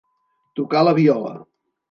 [0.61, 1.37] Tocar la viola.